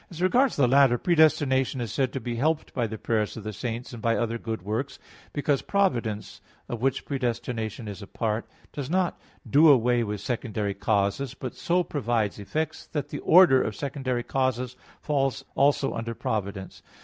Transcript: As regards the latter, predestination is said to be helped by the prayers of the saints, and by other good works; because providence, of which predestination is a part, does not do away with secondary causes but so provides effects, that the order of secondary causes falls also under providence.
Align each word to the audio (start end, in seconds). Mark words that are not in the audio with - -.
As 0.09 0.19
regards 0.19 0.55
the 0.55 0.67
latter, 0.67 0.97
predestination 0.97 1.79
is 1.79 1.93
said 1.93 2.11
to 2.13 2.19
be 2.19 2.37
helped 2.37 2.73
by 2.73 2.87
the 2.87 2.97
prayers 2.97 3.37
of 3.37 3.43
the 3.43 3.53
saints, 3.53 3.93
and 3.93 4.01
by 4.01 4.15
other 4.17 4.39
good 4.39 4.63
works; 4.63 4.97
because 5.31 5.61
providence, 5.61 6.41
of 6.67 6.81
which 6.81 7.05
predestination 7.05 7.87
is 7.87 8.01
a 8.01 8.07
part, 8.07 8.47
does 8.73 8.89
not 8.89 9.19
do 9.47 9.69
away 9.69 10.03
with 10.03 10.19
secondary 10.19 10.73
causes 10.73 11.35
but 11.35 11.53
so 11.53 11.83
provides 11.83 12.39
effects, 12.39 12.87
that 12.87 13.09
the 13.09 13.19
order 13.19 13.61
of 13.61 13.75
secondary 13.75 14.23
causes 14.23 14.75
falls 15.03 15.45
also 15.53 15.93
under 15.93 16.15
providence. 16.15 16.81